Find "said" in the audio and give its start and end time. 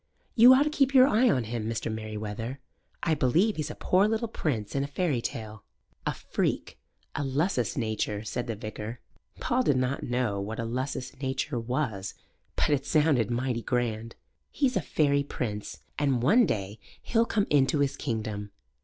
8.25-8.47